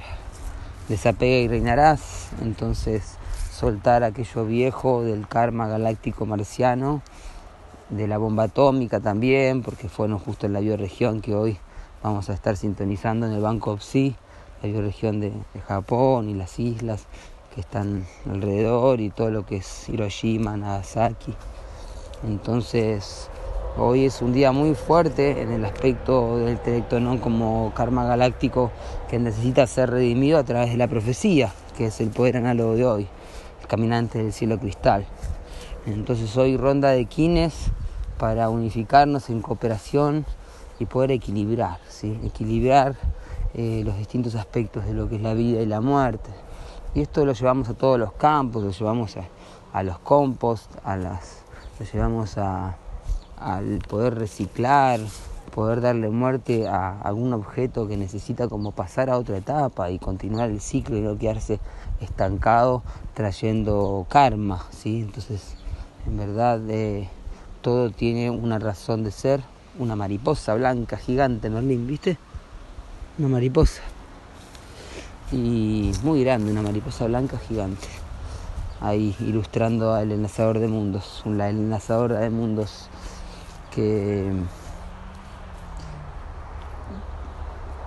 desapega 0.87 1.37
y 1.37 1.47
reinarás, 1.47 2.29
entonces 2.43 3.15
soltar 3.51 4.03
aquello 4.03 4.45
viejo 4.45 5.01
del 5.01 5.27
karma 5.27 5.67
galáctico 5.67 6.27
marciano, 6.27 7.01
de 7.89 8.07
la 8.07 8.19
bomba 8.19 8.43
atómica 8.43 8.99
también, 8.99 9.63
porque 9.63 9.89
fueron 9.89 10.19
justo 10.19 10.45
en 10.45 10.53
la 10.53 10.59
bioregión 10.59 11.21
que 11.21 11.33
hoy 11.33 11.57
vamos 12.03 12.29
a 12.29 12.33
estar 12.33 12.55
sintonizando 12.55 13.25
en 13.25 13.33
el 13.33 13.41
Banco 13.41 13.79
Psi, 13.79 14.15
la 14.61 14.69
bioregión 14.69 15.19
de, 15.19 15.31
de 15.31 15.61
Japón 15.67 16.29
y 16.29 16.35
las 16.35 16.59
islas 16.59 17.07
que 17.53 17.61
están 17.61 18.05
alrededor 18.29 19.01
y 19.01 19.09
todo 19.09 19.31
lo 19.31 19.45
que 19.45 19.57
es 19.57 19.89
Hiroshima, 19.89 20.57
Nagasaki. 20.57 21.33
Entonces, 22.27 23.29
hoy 23.77 24.05
es 24.05 24.21
un 24.21 24.33
día 24.33 24.51
muy 24.51 24.75
fuerte 24.75 25.41
en 25.41 25.51
el 25.51 25.65
aspecto 25.65 26.37
del 26.37 26.59
telectonón 26.59 27.17
como 27.19 27.71
karma 27.75 28.05
galáctico 28.05 28.71
que 29.09 29.19
necesita 29.19 29.65
ser 29.67 29.89
redimido 29.91 30.37
a 30.37 30.43
través 30.43 30.71
de 30.71 30.77
la 30.77 30.87
profecía, 30.87 31.53
que 31.77 31.87
es 31.87 31.99
el 32.01 32.09
poder 32.09 32.37
análogo 32.37 32.75
de 32.75 32.85
hoy, 32.85 33.07
el 33.61 33.67
caminante 33.67 34.19
del 34.19 34.33
cielo 34.33 34.59
cristal. 34.59 35.05
Entonces 35.85 36.35
hoy 36.37 36.57
ronda 36.57 36.89
de 36.91 37.05
quines 37.05 37.53
para 38.17 38.49
unificarnos 38.49 39.29
en 39.29 39.41
cooperación 39.41 40.25
y 40.77 40.85
poder 40.85 41.11
equilibrar, 41.11 41.79
¿sí? 41.87 42.19
equilibrar 42.23 42.95
eh, 43.53 43.81
los 43.85 43.97
distintos 43.97 44.35
aspectos 44.35 44.85
de 44.85 44.93
lo 44.93 45.09
que 45.09 45.15
es 45.15 45.21
la 45.21 45.33
vida 45.33 45.61
y 45.61 45.65
la 45.65 45.81
muerte. 45.81 46.29
Y 46.95 47.01
esto 47.01 47.23
lo 47.23 47.33
llevamos 47.33 47.69
a 47.69 47.75
todos 47.75 47.99
los 47.99 48.13
campos, 48.13 48.63
lo 48.63 48.71
llevamos 48.71 49.15
a, 49.73 49.83
los 49.83 49.99
compost, 49.99 50.71
a 50.83 50.97
las, 50.97 51.43
lo 51.79 51.85
llevamos 51.85 52.37
a, 52.39 52.77
al 53.37 53.77
poder 53.87 54.15
reciclar, 54.15 54.99
poder 55.53 55.81
darle 55.81 56.09
muerte 56.09 56.67
a 56.67 56.99
algún 57.01 57.31
objeto 57.33 57.87
que 57.87 57.95
necesita 57.95 58.47
como 58.47 58.71
pasar 58.71 59.11
a 59.11 59.19
otra 59.19 59.37
etapa 59.37 59.91
y 59.91 59.99
continuar 59.99 60.49
el 60.49 60.61
ciclo 60.61 60.97
y 60.97 61.01
no 61.01 61.15
quedarse 61.15 61.59
estancado 62.01 62.81
trayendo 63.13 64.07
karma, 64.09 64.65
¿sí? 64.71 65.01
Entonces, 65.01 65.57
en 66.07 66.17
verdad, 66.17 66.59
eh, 66.69 67.07
todo 67.61 67.91
tiene 67.91 68.31
una 68.31 68.57
razón 68.57 69.03
de 69.03 69.11
ser, 69.11 69.41
una 69.77 69.95
mariposa 69.95 70.55
blanca 70.55 70.97
gigante, 70.97 71.51
Merlín, 71.51 71.85
¿viste? 71.85 72.17
Una 73.19 73.27
mariposa 73.27 73.83
y 75.31 75.91
muy 76.03 76.23
grande, 76.23 76.51
una 76.51 76.61
mariposa 76.61 77.05
blanca 77.05 77.37
gigante. 77.37 77.87
Ahí 78.81 79.15
ilustrando 79.19 79.93
al 79.93 80.11
enlazador 80.11 80.59
de 80.59 80.67
mundos, 80.67 81.21
la 81.25 81.49
enlazadora 81.49 82.19
de 82.19 82.29
mundos 82.29 82.89
que, 83.75 84.31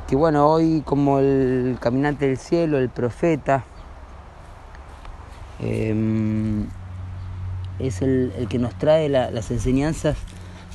que 0.06 0.16
bueno, 0.16 0.48
hoy 0.48 0.82
como 0.84 1.18
el 1.18 1.78
caminante 1.80 2.26
del 2.26 2.36
cielo, 2.36 2.78
el 2.78 2.90
profeta, 2.90 3.64
em, 5.60 6.66
es 7.78 8.02
el, 8.02 8.32
el, 8.36 8.48
que 8.48 8.58
nos 8.58 8.74
trae 8.74 9.08
las 9.08 9.50
enseñanzas 9.50 10.16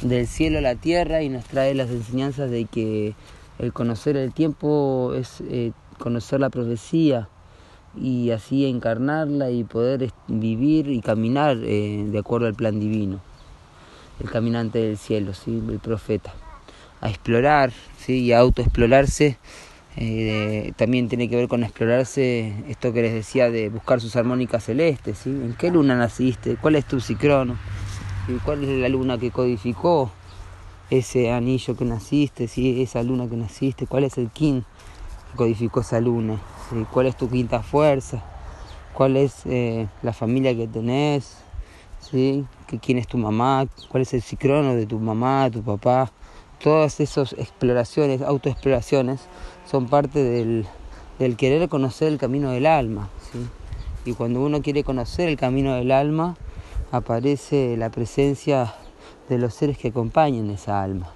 del 0.01 0.27
cielo 0.27 0.57
a 0.57 0.61
la 0.61 0.75
tierra 0.75 1.21
y 1.21 1.29
nos 1.29 1.45
trae 1.45 1.73
las 1.75 1.89
enseñanzas 1.89 2.49
de 2.49 2.65
que 2.65 3.15
el 3.59 3.73
conocer 3.73 4.17
el 4.17 4.33
tiempo 4.33 5.13
es 5.15 5.41
eh, 5.49 5.71
conocer 5.99 6.39
la 6.39 6.49
profecía 6.49 7.27
y 7.99 8.31
así 8.31 8.65
encarnarla 8.65 9.49
y 9.51 9.63
poder 9.63 10.11
vivir 10.27 10.89
y 10.89 11.01
caminar 11.01 11.57
eh, 11.63 12.05
de 12.07 12.19
acuerdo 12.19 12.47
al 12.47 12.55
plan 12.55 12.79
divino. 12.79 13.19
El 14.19 14.29
caminante 14.29 14.79
del 14.79 14.97
cielo, 14.97 15.33
¿sí? 15.33 15.61
el 15.69 15.79
profeta. 15.79 16.33
A 17.01 17.09
explorar 17.09 17.71
¿sí? 17.97 18.19
y 18.19 18.31
a 18.33 18.39
autoexplorarse 18.39 19.37
Eh, 19.99 20.73
también 20.75 21.09
tiene 21.09 21.27
que 21.27 21.35
ver 21.35 21.47
con 21.47 21.63
explorarse 21.63 22.53
esto 22.69 22.93
que 22.93 23.01
les 23.01 23.13
decía 23.13 23.49
de 23.49 23.69
buscar 23.69 23.99
sus 23.99 24.15
armónicas 24.15 24.63
celestes, 24.63 25.17
¿sí? 25.17 25.31
¿En 25.31 25.55
qué 25.57 25.71
luna 25.71 25.95
naciste? 25.95 26.55
¿Cuál 26.61 26.75
es 26.75 26.85
tu 26.85 26.99
cicrono? 26.99 27.55
¿Cuál 28.45 28.63
es 28.63 28.77
la 28.77 28.89
luna 28.89 29.17
que 29.17 29.31
codificó 29.31 30.11
ese 30.91 31.31
anillo 31.31 31.75
que 31.75 31.85
naciste? 31.85 32.47
¿sí? 32.47 32.79
Esa 32.83 33.01
luna 33.01 33.27
que 33.27 33.37
naciste, 33.37 33.87
¿cuál 33.87 34.03
es 34.03 34.19
el 34.19 34.29
kin 34.29 34.65
codificó 35.35 35.81
esa 35.81 35.99
luna? 35.99 36.39
¿Cuál 36.91 37.07
es 37.07 37.17
tu 37.17 37.29
quinta 37.29 37.61
fuerza? 37.61 38.23
¿Cuál 38.93 39.17
es 39.17 39.45
eh, 39.45 39.87
la 40.01 40.13
familia 40.13 40.55
que 40.55 40.67
tenés? 40.67 41.37
¿Quién 42.09 42.97
es 42.97 43.07
tu 43.07 43.17
mamá? 43.17 43.67
¿Cuál 43.89 44.03
es 44.03 44.13
el 44.13 44.21
cicrono 44.21 44.75
de 44.75 44.85
tu 44.85 44.97
mamá, 44.97 45.49
tu 45.51 45.61
papá? 45.61 46.11
Todas 46.63 46.99
esas 46.99 47.33
exploraciones, 47.33 48.21
autoexploraciones, 48.21 49.21
son 49.69 49.87
parte 49.87 50.23
del, 50.23 50.65
querer 51.35 51.69
conocer 51.69 52.07
el 52.07 52.17
camino 52.17 52.51
del 52.51 52.65
alma. 52.65 53.09
Y 54.05 54.13
cuando 54.13 54.41
uno 54.41 54.61
quiere 54.61 54.83
conocer 54.83 55.27
el 55.27 55.37
camino 55.37 55.75
del 55.75 55.91
alma, 55.91 56.35
aparece 56.91 57.75
la 57.77 57.89
presencia 57.89 58.73
de 59.29 59.37
los 59.37 59.53
seres 59.53 59.77
que 59.77 59.89
acompañan 59.89 60.49
esa 60.49 60.81
alma. 60.81 61.13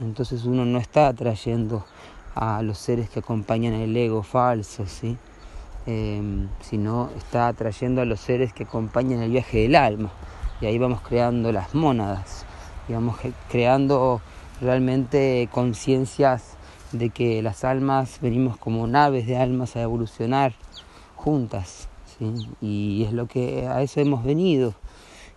Entonces 0.00 0.44
uno 0.44 0.64
no 0.64 0.78
está 0.78 1.08
atrayendo 1.08 1.84
a 2.40 2.62
los 2.62 2.78
seres 2.78 3.10
que 3.10 3.20
acompañan 3.20 3.74
el 3.74 3.94
ego 3.96 4.22
falso, 4.22 4.86
¿sí? 4.86 5.16
Em, 5.86 6.48
sino 6.60 7.10
está 7.16 7.48
atrayendo 7.48 8.00
a 8.00 8.06
los 8.06 8.18
seres 8.18 8.52
que 8.52 8.64
acompañan 8.64 9.22
el 9.22 9.30
viaje 9.30 9.58
del 9.58 9.76
alma. 9.76 10.10
Y 10.60 10.66
ahí 10.66 10.78
vamos 10.78 11.02
creando 11.02 11.52
las 11.52 11.74
mónadas, 11.74 12.44
vamos 12.88 13.18
creando 13.48 14.20
realmente 14.60 15.48
conciencias 15.52 16.56
de 16.92 17.10
que 17.10 17.42
las 17.42 17.64
almas 17.64 18.18
venimos 18.20 18.56
como 18.56 18.86
naves 18.86 19.26
de 19.26 19.36
almas 19.36 19.76
a 19.76 19.82
evolucionar 19.82 20.54
juntas, 21.16 21.88
¿sí? 22.18 22.48
y 22.60 23.04
es 23.04 23.12
lo 23.12 23.26
que 23.26 23.66
a 23.68 23.82
eso 23.82 24.00
hemos 24.00 24.24
venido 24.24 24.74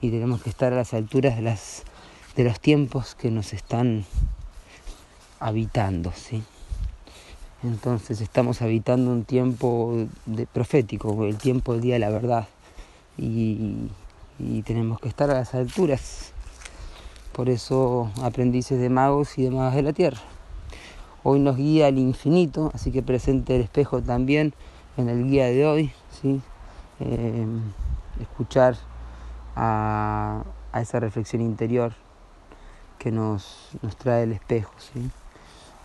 y 0.01 0.09
tenemos 0.09 0.41
que 0.41 0.49
estar 0.49 0.73
a 0.73 0.77
las 0.77 0.93
alturas 0.93 1.35
de, 1.35 1.43
las, 1.43 1.83
de 2.35 2.43
los 2.43 2.59
tiempos 2.59 3.15
que 3.15 3.29
nos 3.29 3.53
están 3.53 4.05
habitando, 5.39 6.11
¿sí? 6.13 6.43
Entonces 7.63 8.19
estamos 8.19 8.61
habitando 8.61 9.09
un 9.09 9.23
tiempo 9.23 10.07
de, 10.25 10.45
profético, 10.45 11.23
el 11.23 11.37
tiempo 11.37 11.71
del 11.71 11.81
día 11.81 11.93
de 11.93 11.99
la 11.99 12.09
verdad, 12.09 12.47
y, 13.17 13.89
tenemos 14.65 14.99
que 14.99 15.07
estar 15.07 15.31
a 15.31 15.35
las 15.35 15.55
alturas. 15.55 16.33
Por 17.31 17.49
eso 17.49 18.11
aprendices 18.21 18.79
de 18.79 18.89
magos 18.89 19.37
y 19.37 19.43
de 19.43 19.51
magas 19.51 19.75
de 19.75 19.81
la 19.81 19.93
tierra. 19.93 20.19
Hoy 21.23 21.39
nos 21.39 21.55
guía 21.55 21.87
el 21.87 21.97
infinito, 21.97 22.69
así 22.73 22.91
que 22.91 23.01
presente 23.01 23.55
el 23.55 23.61
espejo 23.61 24.01
también 24.01 24.53
en 24.97 25.07
el 25.07 25.29
guía 25.29 25.45
de 25.45 25.65
hoy, 25.65 25.91
¿sí? 26.21 26.41
Eh, 26.99 27.47
escuchar 28.19 28.75
a, 29.55 30.43
esa 30.73 30.99
reflexión 30.99 31.41
interior 31.41 31.93
que 32.99 33.11
nos, 33.11 33.69
nos 33.81 33.95
trae 33.95 34.23
el 34.23 34.33
espejo, 34.33 34.73
¿sí? 34.77 35.09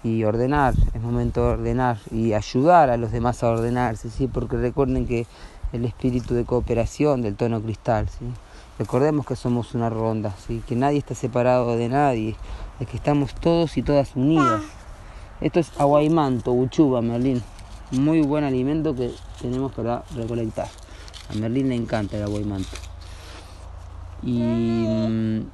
Y 0.04 0.24
ordenar, 0.24 0.74
es 0.94 1.02
momento 1.02 1.42
de 1.42 1.52
ordenar 1.54 1.98
y 2.10 2.32
ayudar 2.32 2.90
a 2.90 2.96
los 2.96 3.10
demás 3.10 3.42
a 3.42 3.48
ordenarse, 3.48 4.10
¿sí? 4.10 4.26
porque 4.26 4.56
recuerden 4.56 5.06
que 5.06 5.26
el 5.72 5.84
espíritu 5.84 6.34
de 6.34 6.44
cooperación 6.44 7.22
del 7.22 7.34
tono 7.34 7.60
cristal, 7.60 8.08
¿sí? 8.08 8.26
recordemos 8.78 9.26
que 9.26 9.36
somos 9.36 9.74
una 9.74 9.90
ronda, 9.90 10.34
¿sí? 10.46 10.62
que 10.66 10.76
nadie 10.76 10.98
está 10.98 11.14
separado 11.14 11.76
de 11.76 11.88
nadie, 11.88 12.36
es 12.80 12.86
que 12.86 12.96
estamos 12.96 13.34
todos 13.34 13.76
y 13.76 13.82
todas 13.82 14.14
unidas. 14.14 14.62
Esto 15.40 15.60
es 15.60 15.70
aguaymanto, 15.78 16.52
uchuba, 16.52 17.00
Merlín. 17.00 17.42
Muy 17.90 18.22
buen 18.22 18.44
alimento 18.44 18.94
que 18.94 19.12
tenemos 19.40 19.72
para 19.72 20.02
recolectar. 20.14 20.68
A 21.30 21.34
Merlín 21.34 21.68
le 21.68 21.76
encanta 21.76 22.16
el 22.16 22.24
aguaymanto. 22.24 22.68
Y 24.22 24.40
mm, 24.40 25.46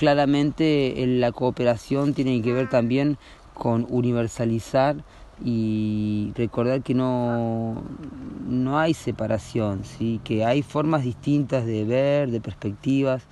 claramente 0.00 0.94
la 1.06 1.30
cooperación 1.30 2.14
tiene 2.14 2.40
que 2.40 2.54
ver 2.54 2.70
también 2.70 3.18
con 3.52 3.86
universalizar 3.90 5.04
y 5.44 6.32
recordar 6.36 6.80
que 6.80 6.94
no, 6.94 7.82
no 8.48 8.78
hay 8.78 8.94
separación, 8.94 9.84
¿sí? 9.84 10.18
que 10.24 10.46
hay 10.46 10.62
formas 10.62 11.02
distintas 11.02 11.66
de 11.66 11.84
ver, 11.84 12.30
de 12.30 12.40
perspectivas, 12.40 13.24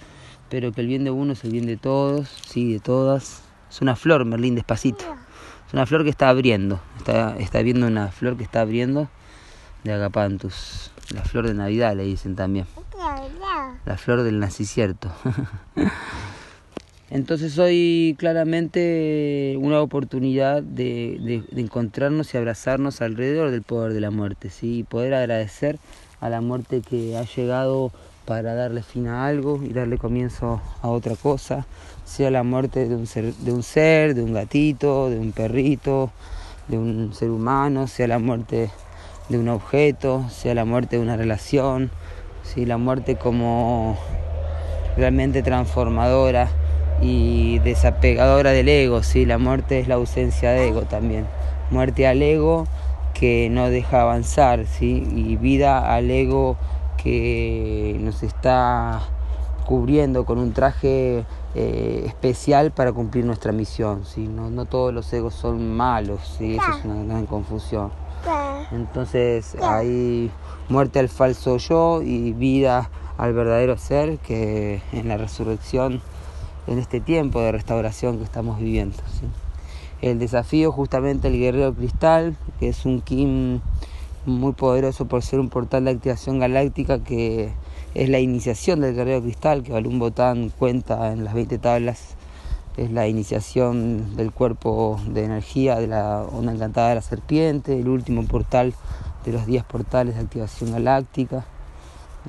pero 0.50 0.70
que 0.70 0.83
el 0.83 0.88
bien 0.88 1.04
de 1.04 1.11
uno 1.11 1.33
es 1.33 1.42
el 1.42 1.52
bien 1.52 1.64
de 1.64 1.78
todos, 1.78 2.28
¿sí? 2.46 2.70
de 2.70 2.81
todas, 2.81 3.44
es 3.70 3.81
una 3.81 3.96
flor, 3.96 4.26
Merlín, 4.26 4.54
despacito. 4.54 5.07
Es 5.66 5.72
una 5.72 5.87
flor 5.87 6.04
que 6.04 6.11
está 6.11 6.28
abriendo. 6.28 6.81
Está, 6.98 7.35
está 7.38 7.62
viendo 7.62 7.87
una 7.87 8.09
flor 8.09 8.37
que 8.37 8.44
está 8.44 8.61
abriendo 8.61 9.09
de 9.85 9.94
Agapanthus. 9.94 10.90
La 11.14 11.22
flor 11.22 11.46
de 11.46 11.54
Navidad 11.54 11.96
le 11.96 12.04
dicen 12.04 12.37
también. 12.37 12.66
La 13.87 13.96
flor 13.96 14.22
del 14.22 14.38
nacicierto. 14.38 15.11
Entonces 17.11 17.59
hoy 17.59 18.14
claramente 18.18 19.57
una 19.59 19.81
oportunidad 19.81 20.62
de, 20.62 21.42
de, 21.51 21.61
encontrarnos 21.61 22.35
y 22.35 22.37
abrazarnos 22.37 23.01
alrededor 23.01 23.51
del 23.51 23.62
poder 23.62 23.94
de 23.94 24.01
la 24.01 24.11
muerte, 24.11 24.51
¿sí? 24.51 24.81
y 24.81 24.83
poder 24.83 25.14
agradecer 25.14 25.79
a 26.21 26.29
la 26.29 26.42
muerte 26.42 26.83
que 26.83 27.16
ha 27.16 27.23
llegado 27.23 27.92
para 28.27 28.55
darle 28.55 28.83
fin 28.83 29.09
a 29.09 29.27
algo 29.27 29.59
y 29.62 29.73
darle 29.73 29.97
comienzo 29.97 30.61
a 30.83 30.88
otra 30.88 31.16
cosa, 31.16 31.66
sea 32.05 32.31
la 32.31 32.42
muerte 32.42 32.87
de 32.87 32.94
un 32.94 33.07
ser, 33.07 33.33
de 33.33 33.53
un, 33.53 33.62
ser, 33.62 34.14
de 34.14 34.23
un 34.23 34.35
gatito, 34.35 35.09
de 35.09 35.18
un 35.18 35.33
perrito, 35.33 36.11
de 36.68 36.77
un 36.77 37.14
ser 37.14 37.31
humano, 37.31 37.87
sea 37.87 38.07
la 38.07 38.18
muerte 38.18 38.71
de 39.31 39.38
un 39.38 39.49
objeto, 39.49 40.29
sea 40.29 40.55
la 40.55 40.66
muerte 40.66 40.97
de 40.97 41.03
una 41.03 41.16
relación, 41.16 41.90
¿sí? 42.42 42.66
la 42.66 42.77
muerte 42.77 43.16
como 43.16 43.97
realmente 44.99 45.42
transformadora 45.42 46.51
y 47.01 47.59
desapegadora 47.61 48.51
del 48.51 48.69
ego, 48.69 49.03
¿sí? 49.03 49.25
la 49.27 49.39
muerte 49.39 49.81
es 49.81 49.89
la 49.89 49.97
ausencia 49.97 50.51
de 50.51 50.69
ego 50.69 50.83
también, 50.83 51.27
muerte 51.71 52.07
al 52.07 52.23
ego 52.23 52.67
que 53.15 53.49
no 53.51 53.69
deja 53.71 54.03
avanzar, 54.03 54.67
¿sí? 54.67 55.07
y 55.15 55.37
vida 55.37 55.95
al 55.95 56.11
ego 56.11 56.57
que 57.03 57.97
nos 58.01 58.23
está 58.23 59.01
cubriendo 59.67 60.25
con 60.25 60.39
un 60.39 60.53
traje 60.53 61.25
eh, 61.55 62.05
especial 62.07 62.71
para 62.71 62.93
cumplir 62.93 63.25
nuestra 63.25 63.53
misión. 63.53 64.05
¿sí? 64.05 64.27
No, 64.27 64.51
no 64.51 64.65
todos 64.65 64.95
los 64.95 65.13
egos 65.13 65.35
son 65.35 65.77
malos, 65.77 66.21
¿sí? 66.39 66.57
eso 66.57 66.79
es 66.79 66.85
una 66.85 67.05
gran 67.05 67.27
confusión. 67.27 67.91
Entonces 68.73 69.57
hay 69.63 70.31
muerte 70.69 70.99
al 70.99 71.09
falso 71.09 71.57
yo 71.57 72.03
y 72.03 72.33
vida 72.33 72.91
al 73.17 73.33
verdadero 73.33 73.77
ser 73.77 74.19
que 74.19 74.83
en 74.93 75.09
la 75.09 75.17
resurrección, 75.17 76.01
en 76.68 76.78
este 76.78 77.00
tiempo 77.00 77.40
de 77.40 77.52
restauración 77.52 78.18
que 78.18 78.24
estamos 78.24 78.59
viviendo. 78.59 78.96
El 80.00 80.18
desafío 80.18 80.70
justamente 80.70 81.28
el 81.28 81.38
guerrero 81.38 81.74
cristal, 81.74 82.37
que 82.61 82.68
es 82.68 82.85
un 82.85 83.00
Kim 83.00 83.61
muy 84.26 84.52
poderoso 84.52 85.07
por 85.07 85.22
ser 85.22 85.40
un 85.40 85.48
portal 85.48 85.87
de 85.87 85.92
activación 85.92 86.38
galáctica 86.38 87.02
que 87.02 87.52
es 87.94 88.09
la 88.09 88.20
iniciación 88.20 88.81
del 88.81 88.94
guerrero 88.94 89.22
cristal, 89.22 89.62
que 89.62 89.72
Balún 89.72 89.98
Botán 89.98 90.52
cuenta 90.57 91.12
en 91.12 91.24
las 91.24 91.35
20 91.35 91.59
tablas, 91.59 92.14
es 92.76 92.92
la 92.92 93.09
iniciación 93.09 94.14
del 94.14 94.31
cuerpo 94.31 95.00
de 95.09 95.24
energía 95.24 95.76
de 95.76 95.88
la 95.88 96.22
onda 96.22 96.52
encantada 96.52 96.90
de 96.90 96.94
la 96.96 97.02
serpiente, 97.02 97.81
el 97.81 97.88
último 97.88 98.24
portal 98.24 98.72
de 99.24 99.33
los 99.33 99.46
10 99.46 99.64
portales 99.64 100.14
de 100.14 100.20
activación 100.20 100.72
galáctica. 100.72 101.44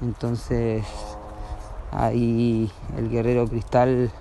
Entonces 0.01 0.83
ahí 1.91 2.71
el 2.97 3.09
guerrero 3.09 3.47
cristal 3.47 4.11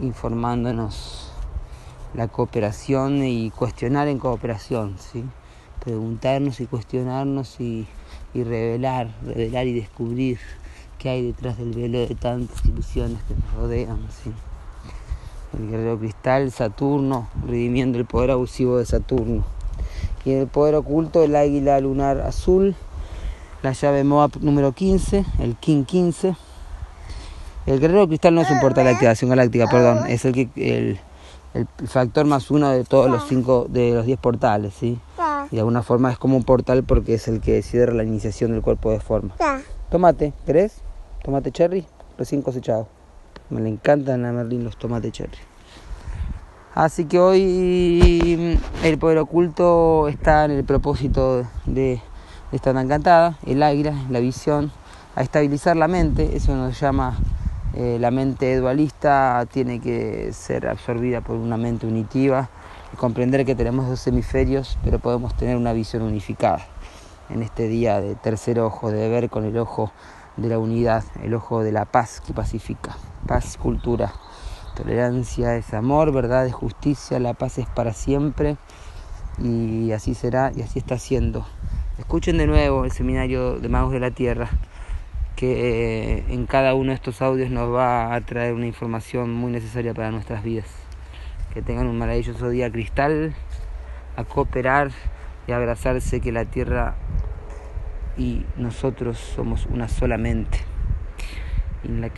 informándonos 0.00 1.30
la 2.14 2.28
cooperación 2.28 3.24
y 3.24 3.50
cuestionar 3.50 4.08
en 4.08 4.18
cooperación, 4.18 4.96
¿sí? 4.98 5.24
preguntarnos 5.84 6.60
y 6.60 6.66
cuestionarnos 6.66 7.60
y, 7.60 7.86
revelar, 8.34 9.08
revelar 9.24 9.66
y 9.66 9.74
descubrir 9.74 10.38
qué 10.98 11.10
hay 11.10 11.26
detrás 11.26 11.58
del 11.58 11.72
velo 11.72 11.98
de 11.98 12.14
tantas 12.14 12.64
ilusiones 12.64 13.18
que 13.28 13.34
nos 13.34 13.54
rodean. 13.54 13.98
El 15.58 15.70
guerrero 15.70 15.98
cristal, 15.98 16.50
Saturno, 16.50 17.28
redimiendo 17.46 17.98
el 17.98 18.06
poder 18.06 18.30
abusivo 18.30 18.78
de 18.78 18.86
Saturno. 18.86 19.44
Y 20.24 20.32
el 20.32 20.46
poder 20.46 20.74
oculto, 20.74 21.22
el 21.22 21.36
águila 21.36 21.78
lunar 21.80 22.20
azul, 22.20 22.74
la 23.62 23.72
llave 23.72 24.04
Moab 24.04 24.32
número 24.40 24.72
15, 24.72 25.24
el 25.38 25.56
King 25.56 25.84
15. 25.84 26.34
El 27.66 27.80
guerrero 27.80 28.06
cristal 28.06 28.34
no 28.34 28.42
es 28.42 28.50
un 28.50 28.60
portal 28.60 28.84
de 28.84 28.90
activación 28.90 29.30
galáctica, 29.30 29.66
perdón, 29.66 30.06
es 30.08 30.24
el 30.24 30.32
que 30.34 30.48
el, 30.56 30.98
el 31.54 31.66
factor 31.88 32.26
más 32.26 32.50
uno 32.50 32.68
de 32.70 32.84
todos 32.84 33.10
los 33.10 33.26
cinco 33.26 33.66
de 33.68 33.94
los 33.94 34.04
diez 34.04 34.18
portales, 34.18 34.74
¿sí? 34.74 34.98
Y 35.50 35.56
de 35.56 35.60
alguna 35.60 35.82
forma 35.82 36.12
es 36.12 36.18
como 36.18 36.36
un 36.36 36.44
portal 36.44 36.84
porque 36.84 37.14
es 37.14 37.28
el 37.28 37.40
que 37.40 37.62
cierra 37.62 37.94
la 37.94 38.04
iniciación 38.04 38.52
del 38.52 38.60
cuerpo 38.60 38.90
de 38.90 39.00
forma. 39.00 39.34
Tomate, 39.90 40.32
¿querés? 40.44 40.82
Tomate 41.22 41.52
cherry, 41.52 41.86
recién 42.18 42.42
cosechado. 42.42 42.88
Me 43.48 43.60
le 43.60 43.68
encantan 43.68 44.24
a 44.24 44.32
Merlin 44.32 44.64
los 44.64 44.76
tomates 44.76 45.12
cherry. 45.12 45.38
Así 46.74 47.04
que 47.04 47.20
hoy 47.20 48.58
el 48.82 48.98
poder 48.98 49.18
oculto 49.18 50.08
está 50.08 50.44
en 50.44 50.50
el 50.50 50.64
propósito 50.64 51.46
de 51.66 52.02
esta 52.50 52.74
tan 52.74 52.88
cantada, 52.88 53.38
el 53.46 53.62
águila, 53.62 53.94
la 54.10 54.18
visión, 54.18 54.72
a 55.14 55.22
estabilizar 55.22 55.76
la 55.76 55.86
mente, 55.86 56.36
eso 56.36 56.54
nos 56.56 56.78
llama 56.80 57.16
eh, 57.76 57.98
la 58.00 58.10
mente 58.10 58.56
dualista, 58.56 59.46
tiene 59.52 59.80
que 59.80 60.32
ser 60.32 60.68
absorbida 60.68 61.20
por 61.20 61.36
una 61.36 61.56
mente 61.56 61.86
unitiva, 61.86 62.48
y 62.92 62.96
comprender 62.96 63.44
que 63.44 63.56
tenemos 63.56 63.88
dos 63.88 64.06
hemisferios, 64.06 64.78
pero 64.84 65.00
podemos 65.00 65.36
tener 65.36 65.56
una 65.56 65.72
visión 65.72 66.02
unificada. 66.02 66.64
En 67.30 67.42
este 67.42 67.66
día 67.66 68.00
de 68.00 68.14
tercer 68.14 68.60
ojo, 68.60 68.92
de 68.92 69.08
ver 69.08 69.28
con 69.28 69.44
el 69.44 69.58
ojo 69.58 69.90
de 70.36 70.48
la 70.48 70.58
unidad, 70.58 71.04
el 71.22 71.34
ojo 71.34 71.62
de 71.62 71.72
la 71.72 71.84
paz 71.84 72.20
que 72.24 72.32
pacifica, 72.32 72.96
paz, 73.26 73.56
cultura, 73.56 74.12
tolerancia 74.76 75.56
es 75.56 75.74
amor, 75.74 76.12
verdad 76.12 76.46
es 76.46 76.54
justicia, 76.54 77.18
la 77.18 77.34
paz 77.34 77.58
es 77.58 77.66
para 77.66 77.92
siempre 77.92 78.56
y 79.38 79.92
así 79.92 80.14
será 80.14 80.52
y 80.54 80.62
así 80.62 80.78
está 80.78 80.98
siendo. 80.98 81.46
Escuchen 81.98 82.38
de 82.38 82.46
nuevo 82.46 82.84
el 82.84 82.92
seminario 82.92 83.58
de 83.58 83.68
Magos 83.68 83.92
de 83.92 84.00
la 84.00 84.10
Tierra, 84.10 84.50
que 85.36 86.18
eh, 86.18 86.24
en 86.28 86.46
cada 86.46 86.74
uno 86.74 86.90
de 86.90 86.94
estos 86.94 87.20
audios 87.22 87.50
nos 87.50 87.72
va 87.72 88.14
a 88.14 88.20
traer 88.20 88.54
una 88.54 88.66
información 88.66 89.32
muy 89.32 89.50
necesaria 89.50 89.94
para 89.94 90.10
nuestras 90.10 90.42
vidas. 90.42 90.66
Que 91.52 91.62
tengan 91.62 91.86
un 91.86 91.98
maravilloso 91.98 92.48
día 92.48 92.70
cristal, 92.70 93.34
a 94.16 94.24
cooperar 94.24 94.90
y 95.46 95.52
abrazarse 95.52 96.20
que 96.20 96.32
la 96.32 96.44
Tierra 96.44 96.94
y 98.16 98.44
nosotros 98.56 99.18
somos 99.18 99.66
una 99.66 99.88
sola 99.88 100.18
mente. 100.18 100.58
In 101.84 102.00
la 102.00 102.08